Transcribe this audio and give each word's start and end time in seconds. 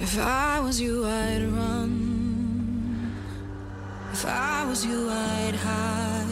If 0.00 0.16
I 0.16 0.60
was 0.60 0.80
you, 0.80 1.04
I'd 1.04 1.42
run. 1.42 3.12
If 4.12 4.24
I 4.24 4.64
was 4.64 4.84
you, 4.84 5.10
I'd 5.10 5.56
hide. 5.56 6.28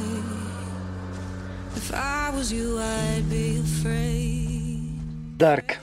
If 1.75 1.93
I 1.93 2.31
was 2.31 2.53
you, 2.53 2.79
I'd 2.79 3.29
be 3.29 3.59
afraid. 3.59 4.93
Dark, 5.37 5.81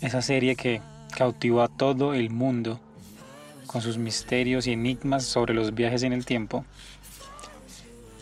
esa 0.00 0.22
serie 0.22 0.56
que 0.56 0.80
cautivó 1.14 1.60
a 1.62 1.68
todo 1.68 2.14
el 2.14 2.30
mundo 2.30 2.80
con 3.66 3.82
sus 3.82 3.98
misterios 3.98 4.66
y 4.66 4.72
enigmas 4.72 5.24
sobre 5.24 5.52
los 5.52 5.74
viajes 5.74 6.04
en 6.04 6.14
el 6.14 6.24
tiempo, 6.24 6.64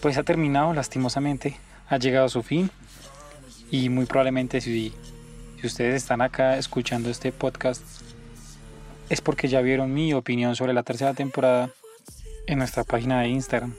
pues 0.00 0.18
ha 0.18 0.24
terminado 0.24 0.74
lastimosamente, 0.74 1.56
ha 1.88 1.98
llegado 1.98 2.26
a 2.26 2.28
su 2.28 2.42
fin 2.42 2.70
y 3.70 3.88
muy 3.88 4.06
probablemente 4.06 4.60
si, 4.60 4.92
si 5.60 5.66
ustedes 5.66 5.94
están 5.94 6.22
acá 6.22 6.58
escuchando 6.58 7.08
este 7.08 7.30
podcast 7.30 8.05
es 9.08 9.20
porque 9.20 9.48
ya 9.48 9.60
vieron 9.60 9.94
mi 9.94 10.12
opinión 10.12 10.56
sobre 10.56 10.72
la 10.72 10.82
tercera 10.82 11.14
temporada 11.14 11.70
en 12.46 12.58
nuestra 12.58 12.84
página 12.84 13.20
de 13.20 13.28
Instagram. 13.28 13.74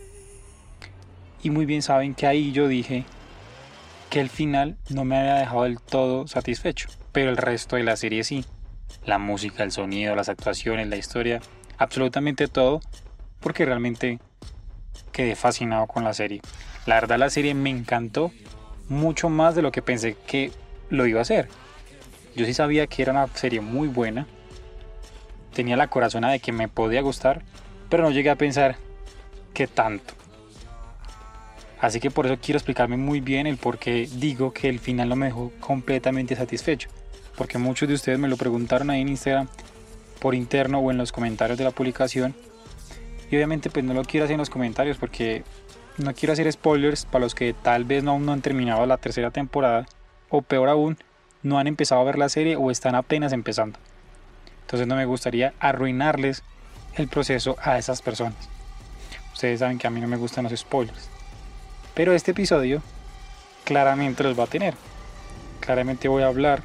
Y 1.43 1.49
muy 1.49 1.65
bien 1.65 1.81
saben 1.81 2.15
que 2.15 2.27
ahí 2.27 2.51
yo 2.51 2.67
dije 2.67 3.05
que 4.09 4.19
el 4.21 4.29
final 4.29 4.77
no 4.89 5.03
me 5.03 5.17
había 5.17 5.35
dejado 5.35 5.63
del 5.63 5.79
todo 5.79 6.27
satisfecho, 6.27 6.89
pero 7.11 7.29
el 7.29 7.37
resto 7.37 7.75
de 7.75 7.83
la 7.83 7.95
serie 7.95 8.23
sí. 8.23 8.45
La 9.05 9.17
música, 9.17 9.63
el 9.63 9.71
sonido, 9.71 10.15
las 10.15 10.29
actuaciones, 10.29 10.87
la 10.87 10.97
historia, 10.97 11.41
absolutamente 11.77 12.47
todo, 12.47 12.81
porque 13.39 13.65
realmente 13.65 14.19
quedé 15.11 15.35
fascinado 15.35 15.87
con 15.87 16.03
la 16.03 16.13
serie. 16.13 16.41
La 16.85 16.95
verdad 16.95 17.17
la 17.17 17.29
serie 17.29 17.53
me 17.53 17.69
encantó 17.69 18.31
mucho 18.89 19.29
más 19.29 19.55
de 19.55 19.61
lo 19.61 19.71
que 19.71 19.81
pensé 19.81 20.15
que 20.25 20.51
lo 20.89 21.05
iba 21.05 21.19
a 21.19 21.23
hacer. 21.23 21.49
Yo 22.35 22.45
sí 22.45 22.53
sabía 22.53 22.87
que 22.87 23.01
era 23.01 23.11
una 23.11 23.27
serie 23.27 23.61
muy 23.61 23.87
buena, 23.87 24.27
tenía 25.57 25.75
la 25.75 25.87
corazona 25.87 26.29
de 26.29 26.39
que 26.39 26.51
me 26.51 26.67
podía 26.67 27.01
gustar, 27.01 27.41
pero 27.89 28.03
no 28.03 28.11
llegué 28.11 28.29
a 28.29 28.35
pensar 28.35 28.75
que 29.55 29.65
tanto. 29.65 30.13
Así 31.81 31.99
que 31.99 32.11
por 32.11 32.27
eso 32.27 32.37
quiero 32.39 32.57
explicarme 32.57 32.95
muy 32.95 33.21
bien 33.21 33.47
el 33.47 33.57
por 33.57 33.79
qué 33.79 34.07
digo 34.19 34.53
que 34.53 34.69
el 34.69 34.77
final 34.77 35.09
no 35.09 35.15
me 35.15 35.25
dejó 35.25 35.51
completamente 35.59 36.35
satisfecho. 36.35 36.89
Porque 37.35 37.57
muchos 37.57 37.89
de 37.89 37.95
ustedes 37.95 38.19
me 38.19 38.27
lo 38.27 38.37
preguntaron 38.37 38.91
ahí 38.91 39.01
en 39.01 39.09
Instagram, 39.09 39.47
por 40.19 40.35
interno 40.35 40.77
o 40.77 40.91
en 40.91 40.97
los 40.97 41.11
comentarios 41.11 41.57
de 41.57 41.63
la 41.63 41.71
publicación. 41.71 42.35
Y 43.31 43.35
obviamente 43.35 43.71
pues 43.71 43.83
no 43.83 43.95
lo 43.95 44.03
quiero 44.03 44.25
hacer 44.25 44.35
en 44.35 44.39
los 44.39 44.51
comentarios 44.51 44.97
porque 44.97 45.43
no 45.97 46.13
quiero 46.13 46.33
hacer 46.33 46.51
spoilers 46.51 47.05
para 47.05 47.25
los 47.25 47.33
que 47.33 47.53
tal 47.53 47.83
vez 47.83 48.03
no, 48.03 48.11
aún 48.11 48.27
no 48.27 48.31
han 48.31 48.41
terminado 48.41 48.85
la 48.85 48.97
tercera 48.97 49.31
temporada. 49.31 49.87
O 50.29 50.43
peor 50.43 50.69
aún, 50.69 50.97
no 51.41 51.57
han 51.57 51.65
empezado 51.65 52.01
a 52.01 52.03
ver 52.03 52.19
la 52.19 52.29
serie 52.29 52.57
o 52.57 52.69
están 52.69 52.93
apenas 52.93 53.33
empezando. 53.33 53.79
Entonces 54.67 54.85
no 54.85 54.97
me 54.97 55.05
gustaría 55.05 55.53
arruinarles 55.61 56.43
el 56.95 57.07
proceso 57.07 57.55
a 57.61 57.77
esas 57.77 58.01
personas. 58.01 58.49
Ustedes 59.31 59.61
saben 59.61 59.77
que 59.77 59.87
a 59.87 59.89
mí 59.89 60.01
no 60.01 60.09
me 60.09 60.17
gustan 60.17 60.43
los 60.43 60.59
spoilers. 60.59 61.07
Pero 61.93 62.11
este 62.11 62.31
episodio 62.31 62.81
claramente 63.63 64.23
los 64.23 64.37
va 64.37 64.43
a 64.43 64.47
tener. 64.47 64.73
Claramente 65.61 66.09
voy 66.09 66.23
a 66.23 66.27
hablar 66.27 66.63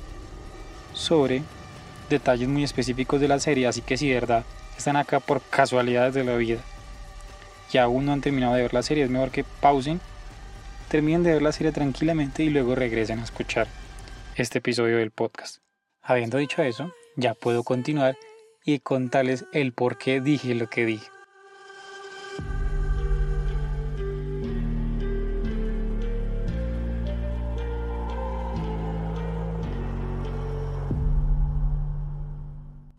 sobre 0.93 1.45
detalles 2.11 2.49
muy 2.49 2.65
específicos 2.65 3.21
de 3.21 3.29
la 3.29 3.39
serie, 3.39 3.69
así 3.69 3.83
que 3.83 3.97
si 3.97 4.09
de 4.09 4.15
verdad 4.15 4.45
están 4.77 4.97
acá 4.97 5.21
por 5.21 5.41
casualidades 5.41 6.15
de 6.15 6.25
la 6.25 6.35
vida 6.35 6.59
y 7.73 7.79
aún 7.79 8.07
no 8.07 8.13
han 8.13 8.21
terminado 8.21 8.55
de 8.55 8.63
ver 8.63 8.75
la 8.75 8.83
serie, 8.83 9.05
es 9.05 9.11
mejor 9.11 9.31
que 9.31 9.45
pausen, 9.45 10.01
terminen 10.89 11.23
de 11.23 11.35
ver 11.35 11.43
la 11.43 11.53
serie 11.53 11.71
tranquilamente 11.71 12.43
y 12.43 12.51
luego 12.51 12.75
regresen 12.75 13.21
a 13.21 13.25
escuchar 13.25 13.69
este 14.35 14.59
episodio 14.59 14.97
del 14.97 15.13
podcast. 15.13 15.59
Habiendo 16.03 16.39
dicho 16.39 16.65
eso, 16.65 16.93
ya 17.17 17.35
puedo 17.35 17.63
continuar 17.63 18.17
y 18.65 18.79
contarles 18.79 19.45
el 19.53 19.73
por 19.73 19.99
qué 19.99 20.21
dije 20.21 20.55
lo 20.55 20.69
que 20.69 20.87
dije. 20.87 21.07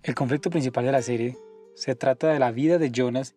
El 0.04 0.16
conflicto 0.16 0.50
principal 0.50 0.86
de 0.86 0.92
la 0.92 1.02
serie 1.02 1.38
se 1.76 1.96
trata 1.96 2.28
de 2.28 2.38
la 2.38 2.52
vida 2.52 2.78
de 2.78 2.92
Jonas 2.92 3.36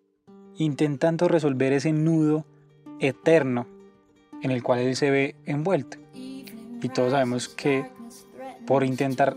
intentando 0.56 1.28
resolver 1.28 1.72
ese 1.72 1.92
nudo 1.92 2.44
eterno 2.98 3.66
en 4.42 4.50
el 4.50 4.62
cual 4.62 4.80
él 4.80 4.96
se 4.96 5.10
ve 5.10 5.36
envuelto. 5.44 5.96
Y 6.12 6.88
todos 6.92 7.12
sabemos 7.12 7.48
que 7.48 7.86
por 8.66 8.84
intentar 8.84 9.36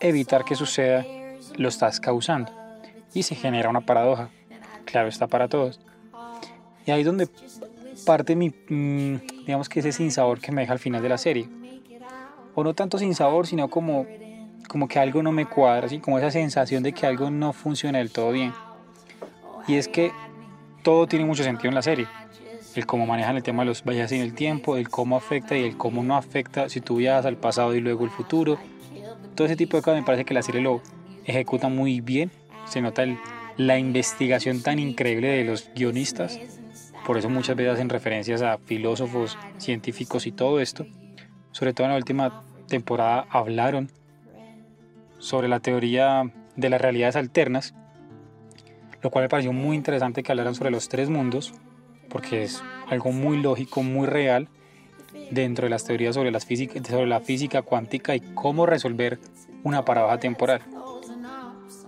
evitar 0.00 0.44
que 0.44 0.54
suceda, 0.54 1.04
lo 1.56 1.68
estás 1.68 2.00
causando. 2.00 2.52
Y 3.14 3.22
se 3.22 3.34
genera 3.34 3.68
una 3.68 3.80
paradoja. 3.80 4.30
Claro, 4.84 5.08
está 5.08 5.26
para 5.26 5.48
todos. 5.48 5.80
Y 6.86 6.90
ahí 6.90 7.00
es 7.00 7.06
donde 7.06 7.28
parte 8.06 8.36
mi, 8.36 8.50
mm, 8.50 9.44
digamos 9.46 9.68
que 9.68 9.80
ese 9.80 9.92
sinsabor 9.92 10.40
que 10.40 10.52
me 10.52 10.62
deja 10.62 10.72
al 10.72 10.78
final 10.78 11.02
de 11.02 11.08
la 11.08 11.18
serie. 11.18 11.48
O 12.54 12.64
no 12.64 12.74
tanto 12.74 12.98
sinsabor, 12.98 13.46
sino 13.46 13.68
como, 13.68 14.06
como 14.68 14.88
que 14.88 14.98
algo 14.98 15.22
no 15.22 15.32
me 15.32 15.46
cuadra, 15.46 15.86
así 15.86 15.98
como 15.98 16.18
esa 16.18 16.30
sensación 16.30 16.82
de 16.82 16.92
que 16.92 17.06
algo 17.06 17.30
no 17.30 17.52
funciona 17.52 17.98
del 17.98 18.10
todo 18.10 18.32
bien. 18.32 18.52
Y 19.66 19.76
es 19.76 19.88
que 19.88 20.12
todo 20.82 21.06
tiene 21.06 21.24
mucho 21.24 21.42
sentido 21.44 21.68
en 21.68 21.74
la 21.74 21.82
serie. 21.82 22.06
El 22.74 22.86
cómo 22.86 23.06
manejan 23.06 23.36
el 23.36 23.42
tema 23.42 23.62
de 23.62 23.66
los 23.66 23.84
viajes 23.84 24.12
en 24.12 24.22
el 24.22 24.34
tiempo, 24.34 24.76
el 24.76 24.88
cómo 24.88 25.16
afecta 25.16 25.56
y 25.56 25.64
el 25.64 25.76
cómo 25.76 26.02
no 26.02 26.16
afecta 26.16 26.68
si 26.68 26.80
tú 26.80 26.96
viajas 26.96 27.26
al 27.26 27.36
pasado 27.36 27.74
y 27.74 27.80
luego 27.80 28.04
el 28.04 28.10
futuro 28.10 28.58
todo 29.38 29.46
ese 29.46 29.54
tipo 29.54 29.76
de 29.76 29.84
cosas 29.84 30.00
me 30.00 30.04
parece 30.04 30.24
que 30.24 30.34
la 30.34 30.42
serie 30.42 30.60
lo 30.60 30.82
ejecuta 31.24 31.68
muy 31.68 32.00
bien. 32.00 32.32
Se 32.66 32.80
nota 32.80 33.04
la 33.56 33.78
investigación 33.78 34.64
tan 34.64 34.80
increíble 34.80 35.28
de 35.28 35.44
los 35.44 35.70
guionistas. 35.76 36.40
Por 37.06 37.18
eso 37.18 37.28
muchas 37.28 37.54
veces 37.54 37.74
hacen 37.74 37.88
referencias 37.88 38.42
a 38.42 38.58
filósofos, 38.58 39.38
científicos 39.58 40.26
y 40.26 40.32
todo 40.32 40.58
esto. 40.58 40.86
Sobre 41.52 41.72
todo 41.72 41.86
en 41.86 41.92
la 41.92 41.98
última 41.98 42.42
temporada 42.66 43.28
hablaron 43.30 43.92
sobre 45.18 45.46
la 45.46 45.60
teoría 45.60 46.24
de 46.56 46.68
las 46.68 46.80
realidades 46.80 47.14
alternas, 47.14 47.76
lo 49.02 49.10
cual 49.12 49.26
me 49.26 49.28
pareció 49.28 49.52
muy 49.52 49.76
interesante 49.76 50.24
que 50.24 50.32
hablaran 50.32 50.56
sobre 50.56 50.72
los 50.72 50.88
tres 50.88 51.10
mundos, 51.10 51.54
porque 52.08 52.42
es 52.42 52.60
algo 52.88 53.12
muy 53.12 53.40
lógico, 53.40 53.84
muy 53.84 54.08
real, 54.08 54.48
dentro 55.30 55.66
de 55.66 55.70
las 55.70 55.84
teorías 55.84 56.14
sobre, 56.14 56.30
las 56.30 56.46
física, 56.46 56.82
sobre 56.84 57.06
la 57.06 57.20
física 57.20 57.62
cuántica 57.62 58.14
y 58.14 58.20
cómo 58.34 58.66
resolver 58.66 59.18
una 59.62 59.84
paradoja 59.84 60.18
temporal. 60.18 60.62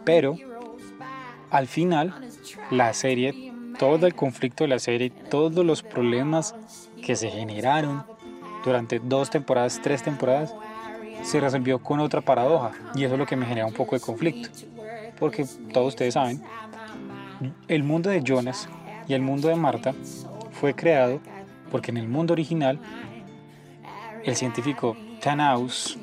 Pero 0.04 0.36
al 1.50 1.66
final, 1.66 2.14
la 2.70 2.92
serie, 2.94 3.53
todo 3.78 4.06
el 4.06 4.14
conflicto 4.14 4.64
de 4.64 4.69
la 4.69 4.78
serie, 4.78 5.10
todos 5.10 5.64
los 5.64 5.82
problemas 5.82 6.54
que 7.04 7.16
se 7.16 7.31
generaron 7.31 8.04
durante 8.64 8.98
dos 8.98 9.31
temporadas, 9.31 9.81
tres 9.82 10.02
temporadas, 10.02 10.54
se 11.22 11.41
resolvió 11.41 11.78
con 11.81 12.00
otra 12.00 12.20
paradoja. 12.20 12.72
Y 12.94 13.04
eso 13.04 13.14
es 13.14 13.19
lo 13.19 13.26
que 13.26 13.37
me 13.37 13.47
genera 13.47 13.66
un 13.66 13.75
poco 13.75 13.97
de 13.97 14.00
conflicto. 14.00 14.48
Porque 15.19 15.44
todos 15.72 15.88
ustedes 15.88 16.14
saben, 16.14 16.42
el 17.69 17.82
mundo 17.82 18.10
de 18.10 18.22
Jonas 18.22 18.69
y 19.08 19.14
el 19.14 19.22
mundo 19.22 19.48
de 19.48 19.56
Marta 19.56 19.94
fue 20.52 20.75
creado 20.75 21.20
porque 21.70 21.91
en 21.91 21.98
el 21.98 22.08
mundo 22.08 22.32
original 22.32 22.78
el 24.25 24.36
científico 24.36 24.97
Tanaus, 25.20 25.98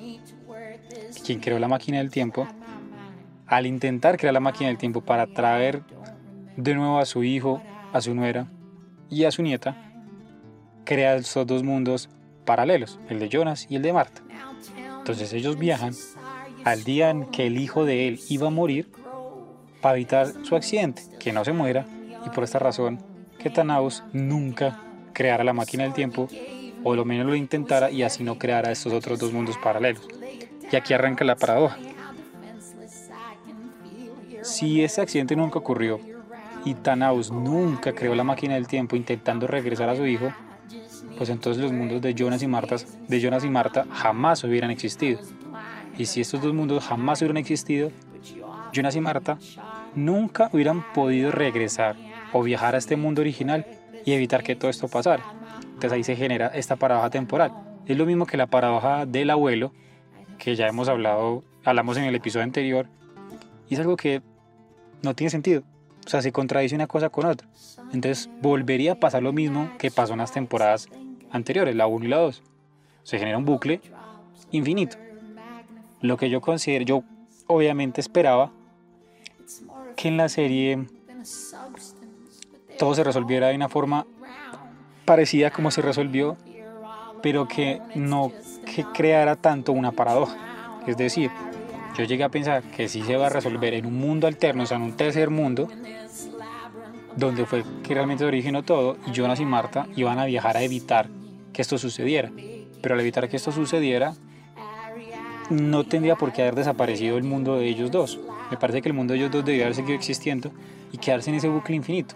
quien 1.26 1.40
creó 1.40 1.60
la 1.60 1.68
máquina 1.68 1.98
del 2.00 2.10
tiempo, 2.10 2.48
al 3.46 3.66
intentar 3.66 4.18
crear 4.18 4.34
la 4.34 4.40
máquina 4.40 4.68
del 4.68 4.78
tiempo 4.78 5.02
para 5.02 5.28
traer 5.28 5.82
de 6.56 6.76
nuevo 6.76 7.00
a 7.00 7.06
su 7.06 7.24
hijo, 7.24 7.62
a 7.94 8.02
su 8.02 8.14
nuera 8.14 8.48
y 9.10 9.24
a 9.24 9.32
su 9.32 9.42
nieta, 9.42 9.76
crea 10.84 11.16
estos 11.16 11.46
dos 11.48 11.64
mundos 11.64 12.10
paralelos, 12.46 13.00
el 13.10 13.20
de 13.20 13.30
Jonas 13.30 13.68
y 13.70 13.76
el 13.76 13.82
de 13.82 13.94
Marta. 13.94 14.22
Entonces 14.98 15.32
ellos 15.34 15.58
viajan 15.58 15.94
al 16.64 16.84
día 16.84 17.10
en 17.10 17.26
que 17.26 17.48
el 17.48 17.58
hijo 17.58 17.86
de 17.86 18.08
él 18.08 18.20
iba 18.30 18.48
a 18.48 18.52
morir 18.52 18.92
para 19.82 19.96
evitar 19.96 20.34
su 20.44 20.56
accidente, 20.56 21.04
que 21.20 21.32
no 21.32 21.46
se 21.46 21.54
muera, 21.54 21.86
y 22.26 22.30
por 22.30 22.44
esta 22.44 22.60
razón 22.60 23.00
que 23.38 23.50
Tanaus 23.50 24.04
nunca 24.12 24.82
creara 25.14 25.44
la 25.44 25.54
máquina 25.54 25.84
del 25.84 25.94
tiempo 25.94 26.28
o 26.88 26.96
lo 26.96 27.04
menos 27.04 27.26
lo 27.26 27.36
intentara 27.36 27.92
y 27.92 28.04
así 28.04 28.24
no 28.24 28.38
creara 28.38 28.72
estos 28.72 28.94
otros 28.94 29.20
dos 29.20 29.34
mundos 29.34 29.58
paralelos. 29.58 30.08
Y 30.72 30.76
aquí 30.76 30.94
arranca 30.94 31.26
la 31.26 31.36
paradoja. 31.36 31.78
Si 34.42 34.82
ese 34.82 35.02
accidente 35.02 35.36
nunca 35.36 35.60
ocurrió 35.60 36.00
y 36.64 36.76
Thanos 36.76 37.30
nunca 37.30 37.92
creó 37.92 38.16
la 38.16 38.24
máquina 38.24 38.54
del 38.54 38.68
tiempo 38.68 38.96
intentando 38.96 39.48
regresar 39.48 39.90
a 39.90 39.98
su 39.98 40.06
hijo, 40.06 40.32
pues 41.18 41.30
entonces 41.30 41.62
los 41.62 41.74
mundos 41.74 42.02
de 42.02 42.14
Jonas 42.14 42.42
y 42.42 42.48
Marta, 42.48 42.78
de 43.06 43.20
Jonas 43.20 43.44
y 43.44 43.50
Marta 43.50 43.86
jamás 43.92 44.46
hubieran 44.46 44.72
existido. 44.72 45.20
Y 45.98 46.06
si 46.06 46.22
estos 46.22 46.42
dos 46.42 46.54
mundos 46.54 46.86
jamás 46.86 47.22
hubieran 47.22 47.38
existido, 47.38 47.92
Jonas 48.72 48.96
y 48.96 49.02
Marta 49.02 49.38
nunca 49.94 50.50
hubieran 50.54 50.86
podido 50.94 51.32
regresar 51.32 51.98
o 52.34 52.44
viajar 52.44 52.76
a 52.76 52.78
este 52.78 52.96
mundo 52.96 53.22
original 53.22 53.66
y 54.06 54.14
evitar 54.14 54.44
que 54.44 54.56
todo 54.56 54.70
esto 54.70 54.88
pasara. 54.88 55.24
Entonces 55.64 55.92
ahí 55.92 56.04
se 56.04 56.16
genera 56.16 56.48
esta 56.48 56.76
paradoja 56.76 57.10
temporal. 57.10 57.52
Es 57.86 57.98
lo 57.98 58.06
mismo 58.06 58.26
que 58.26 58.38
la 58.38 58.48
paradoja 58.48 59.06
del 59.06 59.30
abuelo, 59.30 59.72
que 60.38 60.56
ya 60.56 60.68
hemos 60.68 60.90
hablado, 60.90 61.44
hablamos 61.64 61.98
en 61.98 62.04
el 62.04 62.16
episodio 62.16 62.44
anterior, 62.44 62.88
Y 63.70 63.74
es 63.74 63.80
algo 63.80 63.98
que 63.98 64.22
no 65.04 65.14
tiene 65.14 65.30
sentido. 65.30 65.64
O 66.06 66.10
sea, 66.10 66.22
se 66.22 66.32
contradice 66.32 66.74
una 66.74 66.88
cosa 66.88 67.10
con 67.10 67.26
otra. 67.26 67.48
Entonces 67.92 68.30
volvería 68.42 68.94
a 68.94 68.96
pasar 68.96 69.24
lo 69.24 69.34
mismo 69.34 69.70
que 69.78 69.92
pasó 69.92 70.14
en 70.14 70.20
las 70.20 70.32
temporadas 70.32 70.88
anteriores, 71.32 71.76
la 71.76 71.88
1 71.88 72.06
y 72.06 72.08
la 72.08 72.18
2. 72.18 72.44
Se 73.04 73.20
genera 73.20 73.38
un 73.38 73.46
bucle 73.46 73.82
infinito. 74.52 74.98
Lo 76.02 76.16
que 76.18 76.30
yo 76.30 76.40
considero, 76.40 76.86
yo 76.86 77.04
obviamente 77.48 78.00
esperaba 78.00 78.52
que 79.96 80.08
en 80.08 80.18
la 80.18 80.30
serie 80.30 80.86
todo 82.78 82.94
se 82.96 83.04
resolviera 83.04 83.48
de 83.48 83.56
una 83.56 83.70
forma 83.70 84.06
parecida 85.06 85.52
como 85.52 85.72
se 85.72 85.82
resolvió, 85.82 86.38
pero 87.22 87.48
que 87.48 87.82
no 87.96 88.32
que 88.66 88.84
creara 88.94 89.36
tanto 89.36 89.72
una 89.72 89.92
paradoja. 89.92 90.38
Es 90.86 90.98
decir, 90.98 91.32
yo 91.98 92.04
llegué 92.04 92.24
a 92.24 92.30
pensar 92.30 92.64
que 92.64 92.88
sí 92.88 93.02
se 93.02 93.16
va 93.18 93.28
a 93.28 93.30
resolver 93.30 93.74
en 93.74 93.86
un 93.86 93.98
mundo 93.98 94.28
alterno, 94.28 94.64
o 94.64 94.66
sea, 94.66 94.78
en 94.78 94.84
un 94.84 94.96
tercer 94.96 95.30
mundo, 95.30 95.68
donde 97.16 97.46
fue 97.46 97.64
que 97.84 97.94
realmente 97.94 98.24
se 98.24 98.28
originó 98.28 98.64
todo, 98.64 98.98
y 99.08 99.12
Jonas 99.12 99.40
y 99.40 99.46
Marta 99.46 99.88
iban 99.96 100.20
a 100.20 100.26
viajar 100.26 100.58
a 100.58 100.62
evitar 100.62 101.10
que 101.54 101.62
esto 101.62 101.78
sucediera. 101.78 102.32
Pero 102.82 102.94
al 102.94 103.02
evitar 103.02 103.28
que 103.28 103.38
esto 103.38 103.52
sucediera, 103.52 104.14
no 105.50 105.86
tendría 105.86 106.16
por 106.16 106.32
qué 106.32 106.44
haber 106.44 106.56
desaparecido 106.56 107.18
el 107.18 107.24
mundo 107.24 107.58
de 107.58 107.68
ellos 107.68 107.90
dos. 107.90 108.20
Me 108.52 108.58
parece 108.58 108.82
que 108.82 108.90
el 108.90 108.94
mundo 108.94 109.14
de 109.14 109.20
ellos 109.20 109.32
dos 109.32 109.44
debía 109.44 109.64
haber 109.64 109.76
seguido 109.76 109.96
existiendo 109.96 110.52
y 110.92 110.98
quedarse 110.98 111.32
en 111.32 111.38
ese 111.38 111.48
bucle 111.48 111.76
infinito. 111.76 112.16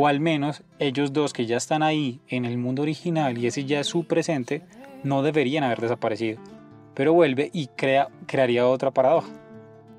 O 0.00 0.06
al 0.06 0.20
menos 0.20 0.62
ellos 0.78 1.12
dos 1.12 1.32
que 1.32 1.46
ya 1.46 1.56
están 1.56 1.82
ahí 1.82 2.20
en 2.28 2.44
el 2.44 2.56
mundo 2.56 2.82
original 2.82 3.36
y 3.36 3.48
ese 3.48 3.64
ya 3.64 3.80
es 3.80 3.88
su 3.88 4.04
presente, 4.04 4.62
no 5.02 5.22
deberían 5.22 5.64
haber 5.64 5.80
desaparecido. 5.80 6.40
Pero 6.94 7.14
vuelve 7.14 7.50
y 7.52 7.66
crea, 7.66 8.08
crearía 8.28 8.68
otra 8.68 8.92
paradoja. 8.92 9.32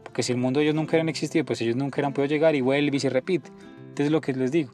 Porque 0.06 0.24
si 0.24 0.31
el 0.31 0.38
mundo 0.38 0.60
de 0.60 0.68
ellos 0.68 0.75
nunca 0.75 0.92
hubieran 0.92 1.10
existido, 1.10 1.44
pues 1.44 1.60
ellos 1.60 1.75
nunca 1.75 1.96
hubieran 1.96 2.13
podido 2.13 2.30
llegar 2.30 2.56
y 2.56 2.62
vuelve 2.62 2.96
y 2.96 3.00
se 3.01 3.10
repite. 3.10 3.50
Entonces 3.90 4.10
lo 4.10 4.22
que 4.22 4.31
les 4.31 4.54
digo, 4.54 4.72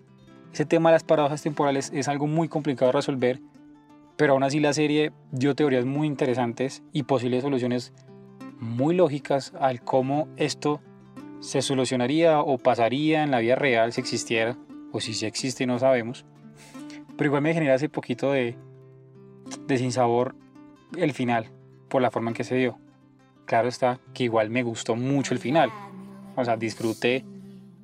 ese 0.53 0.63
tema 0.63 0.91
de 0.91 0.93
las 0.97 1.03
paradojas 1.03 1.41
temporales 1.41 1.91
es 1.91 2.07
algo 2.07 2.27
muy 2.27 2.47
complicado 2.47 2.91
de 2.91 2.97
resolver 2.97 3.41
pero 4.17 4.33
aún 4.33 4.43
así 4.43 4.59
la 4.59 4.73
serie 4.73 5.11
dio 5.31 5.55
teorías 5.55 5.85
muy 5.85 6.07
interesantes 6.07 6.83
y 6.93 7.03
posibles 7.03 7.43
soluciones 7.43 7.93
muy 8.59 8.95
lógicas 8.95 9.53
al 9.59 9.81
cómo 9.81 10.27
esto 10.37 10.81
se 11.41 11.61
solucionaría 11.61 12.39
o 12.39 12.57
pasaría 12.57 13.23
en 13.23 13.31
la 13.31 13.39
vida 13.39 13.55
real 13.55 13.91
si 13.91 14.01
existiera, 14.01 14.57
o 14.95 15.01
si 15.01 15.13
sí 15.13 15.25
existe 15.25 15.65
no 15.65 15.79
sabemos. 15.79 16.25
Pero 17.17 17.27
igual 17.27 17.41
me 17.41 17.53
genera 17.53 17.75
ese 17.75 17.89
poquito 17.89 18.31
de, 18.31 18.57
de 19.67 19.77
sinsabor 19.77 20.35
el 20.97 21.13
final, 21.13 21.51
por 21.89 22.01
la 22.01 22.11
forma 22.11 22.31
en 22.31 22.35
que 22.35 22.43
se 22.43 22.55
dio. 22.55 22.77
Claro 23.45 23.67
está 23.67 23.99
que 24.13 24.23
igual 24.23 24.49
me 24.49 24.63
gustó 24.63 24.95
mucho 24.95 25.33
el 25.33 25.39
final. 25.39 25.71
O 26.35 26.43
sea, 26.43 26.57
disfruté 26.57 27.25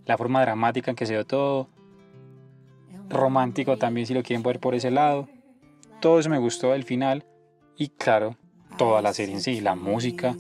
la 0.06 0.18
forma 0.18 0.42
dramática 0.42 0.92
en 0.92 0.96
que 0.96 1.06
se 1.06 1.14
dio 1.14 1.26
todo. 1.26 1.70
Romántico 3.10 3.78
también 3.78 4.08
si 4.08 4.14
lo 4.14 4.24
quieren 4.24 4.44
ver 4.44 4.60
por 4.60 4.74
ese 4.74 4.90
lado 4.90 5.28
todo 6.02 6.20
eso 6.20 6.30
me 6.30 6.40
gustó 6.40 6.72
del 6.72 6.84
final 6.84 7.24
y 7.78 7.90
claro, 7.90 8.36
toda 8.78 9.02
la 9.02 9.14
serie 9.14 9.36
en 9.36 9.42
sí, 9.42 9.62
la 9.62 9.76
música, 9.76 10.36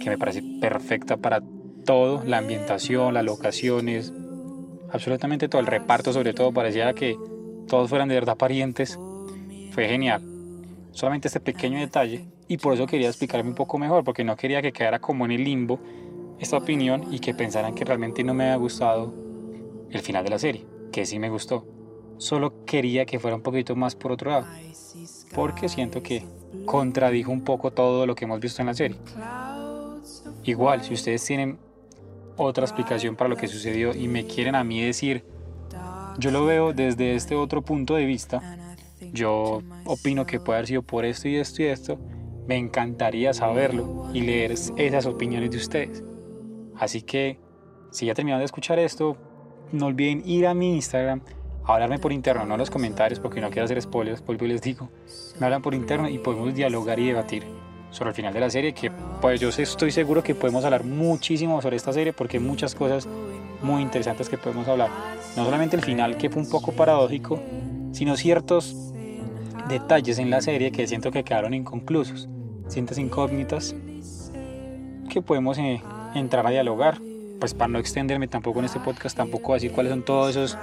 que 0.00 0.08
me 0.08 0.16
parece 0.16 0.42
perfecta 0.60 1.16
para 1.16 1.42
todo, 1.84 2.22
la 2.24 2.38
ambientación, 2.38 3.12
las 3.12 3.24
locaciones, 3.24 4.12
absolutamente 4.94 5.48
todo, 5.48 5.60
el 5.60 5.66
reparto 5.66 6.12
sobre 6.12 6.32
todo, 6.32 6.52
parecía 6.52 6.92
que 6.94 7.18
todos 7.68 7.90
fueran 7.90 8.08
de 8.08 8.14
verdad 8.14 8.36
parientes, 8.36 8.98
fue 9.72 9.88
genial. 9.88 10.22
Solamente 10.92 11.28
este 11.28 11.40
pequeño 11.40 11.78
detalle 11.78 12.24
y 12.46 12.58
por 12.58 12.74
eso 12.74 12.86
quería 12.86 13.08
explicarme 13.08 13.50
un 13.50 13.56
poco 13.56 13.76
mejor, 13.76 14.04
porque 14.04 14.22
no 14.22 14.36
quería 14.36 14.62
que 14.62 14.72
quedara 14.72 15.00
como 15.00 15.24
en 15.24 15.32
el 15.32 15.44
limbo 15.44 15.80
esta 16.38 16.56
opinión 16.56 17.12
y 17.12 17.18
que 17.18 17.34
pensaran 17.34 17.74
que 17.74 17.84
realmente 17.84 18.22
no 18.22 18.34
me 18.34 18.44
había 18.44 18.56
gustado 18.56 19.12
el 19.90 20.00
final 20.00 20.24
de 20.24 20.30
la 20.30 20.38
serie, 20.38 20.64
que 20.92 21.04
sí 21.04 21.18
me 21.18 21.28
gustó. 21.28 21.66
Solo 22.18 22.64
quería 22.64 23.04
que 23.04 23.18
fuera 23.18 23.36
un 23.36 23.42
poquito 23.42 23.74
más 23.74 23.96
por 23.96 24.12
otro 24.12 24.30
lado 24.30 24.46
porque 25.34 25.68
siento 25.68 26.02
que 26.02 26.24
contradijo 26.64 27.32
un 27.32 27.42
poco 27.42 27.72
todo 27.72 28.06
lo 28.06 28.14
que 28.14 28.26
hemos 28.26 28.38
visto 28.38 28.62
en 28.62 28.66
la 28.66 28.74
serie. 28.74 28.96
Igual, 30.44 30.84
si 30.84 30.94
ustedes 30.94 31.24
tienen 31.24 31.58
otra 32.36 32.64
explicación 32.64 33.16
para 33.16 33.28
lo 33.28 33.36
que 33.36 33.48
sucedió 33.48 33.94
y 33.94 34.08
me 34.08 34.26
quieren 34.26 34.54
a 34.54 34.64
mí 34.64 34.82
decir, 34.82 35.24
yo 36.18 36.30
lo 36.30 36.44
veo 36.44 36.72
desde 36.72 37.14
este 37.14 37.34
otro 37.34 37.62
punto 37.62 37.94
de 37.94 38.04
vista, 38.04 38.58
yo 39.12 39.62
opino 39.84 40.26
que 40.26 40.40
puede 40.40 40.58
haber 40.58 40.66
sido 40.68 40.82
por 40.82 41.04
esto 41.04 41.28
y 41.28 41.36
esto 41.36 41.62
y 41.62 41.66
esto, 41.66 41.98
me 42.46 42.56
encantaría 42.56 43.32
saberlo 43.32 44.08
y 44.12 44.20
leer 44.20 44.52
esas 44.52 45.06
opiniones 45.06 45.50
de 45.50 45.56
ustedes. 45.56 46.04
Así 46.76 47.02
que, 47.02 47.38
si 47.90 48.06
ya 48.06 48.14
terminaron 48.14 48.40
de 48.40 48.46
escuchar 48.46 48.78
esto, 48.78 49.16
no 49.72 49.86
olviden 49.86 50.22
ir 50.26 50.46
a 50.46 50.54
mi 50.54 50.74
Instagram 50.74 51.22
hablarme 51.66 51.98
por 51.98 52.12
interno, 52.12 52.44
no 52.44 52.54
en 52.54 52.60
los 52.60 52.70
comentarios 52.70 53.20
porque 53.20 53.40
no 53.40 53.50
quiero 53.50 53.64
hacer 53.64 53.80
spoilers, 53.80 54.22
y 54.28 54.46
les 54.46 54.60
digo, 54.60 54.90
me 55.38 55.46
hablan 55.46 55.62
por 55.62 55.74
interno 55.74 56.08
y 56.08 56.18
podemos 56.18 56.54
dialogar 56.54 56.98
y 56.98 57.06
debatir 57.06 57.44
sobre 57.94 58.10
el 58.10 58.16
final 58.16 58.34
de 58.34 58.40
la 58.40 58.50
serie, 58.50 58.74
que 58.74 58.90
pues 59.20 59.40
yo 59.40 59.48
estoy 59.48 59.90
seguro 59.90 60.22
que 60.22 60.34
podemos 60.34 60.64
hablar 60.64 60.84
muchísimo 60.84 61.62
sobre 61.62 61.76
esta 61.76 61.92
serie 61.92 62.12
porque 62.12 62.38
hay 62.38 62.42
muchas 62.42 62.74
cosas 62.74 63.08
muy 63.62 63.82
interesantes 63.82 64.28
que 64.28 64.36
podemos 64.36 64.66
hablar. 64.68 64.90
No 65.36 65.44
solamente 65.44 65.76
el 65.76 65.82
final 65.82 66.16
que 66.16 66.28
fue 66.28 66.42
un 66.42 66.50
poco 66.50 66.72
paradójico, 66.72 67.40
sino 67.92 68.16
ciertos 68.16 68.76
detalles 69.68 70.18
en 70.18 70.30
la 70.30 70.40
serie 70.40 70.72
que 70.72 70.86
siento 70.86 71.10
que 71.10 71.24
quedaron 71.24 71.54
inconclusos, 71.54 72.28
ciertas 72.68 72.98
incógnitas 72.98 73.74
que 75.08 75.22
podemos 75.22 75.56
eh, 75.58 75.80
entrar 76.14 76.46
a 76.46 76.50
dialogar. 76.50 77.00
Pues 77.38 77.54
para 77.54 77.68
no 77.68 77.78
extenderme 77.78 78.26
tampoco 78.26 78.58
en 78.58 78.66
este 78.66 78.80
podcast, 78.80 79.16
tampoco 79.16 79.54
decir 79.54 79.72
cuáles 79.72 79.92
son 79.92 80.28
esos 80.28 80.56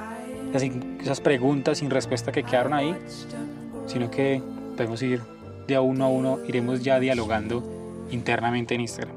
esas 1.02 1.22
preguntas 1.22 1.78
sin 1.78 1.90
respuesta 1.90 2.32
que 2.32 2.44
quedaron 2.44 2.74
ahí, 2.74 2.94
sino 3.88 4.12
que 4.12 4.42
podemos 4.76 5.02
ir 5.02 5.22
de 5.72 5.78
a 5.78 5.82
uno 5.82 6.06
a 6.06 6.10
uno, 6.10 6.40
iremos 6.48 6.84
ya 6.84 7.00
dialogando 7.00 7.64
internamente 8.12 8.76
en 8.76 8.82
Instagram. 8.82 9.16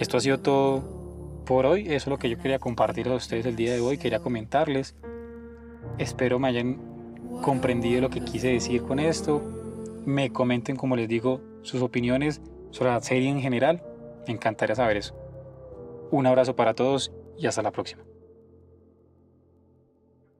Esto 0.00 0.16
ha 0.16 0.20
sido 0.20 0.40
todo 0.40 0.82
por 1.46 1.64
hoy, 1.64 1.86
eso 1.86 1.94
es 1.94 2.06
lo 2.08 2.18
que 2.18 2.28
yo 2.28 2.38
quería 2.38 2.58
compartir 2.58 3.08
a 3.08 3.14
ustedes 3.14 3.46
el 3.46 3.56
día 3.56 3.72
de 3.72 3.80
hoy, 3.80 3.98
quería 3.98 4.18
comentarles. 4.18 4.94
Espero 5.98 6.38
me 6.38 6.48
hayan 6.48 6.78
comprendido 7.42 8.00
lo 8.00 8.10
que 8.10 8.20
quise 8.20 8.48
decir 8.48 8.82
con 8.82 8.98
esto. 8.98 9.42
Me 10.04 10.32
comenten, 10.32 10.76
como 10.76 10.96
les 10.96 11.08
digo, 11.08 11.40
sus 11.62 11.82
opiniones 11.82 12.40
sobre 12.70 12.90
la 12.90 13.00
serie 13.00 13.28
en 13.28 13.40
general. 13.40 13.82
Me 14.26 14.34
encantaría 14.34 14.74
saber 14.74 14.96
eso. 14.96 15.14
Un 16.10 16.26
abrazo 16.26 16.56
para 16.56 16.74
todos 16.74 17.12
y 17.38 17.46
hasta 17.46 17.62
la 17.62 17.70
próxima. 17.70 18.02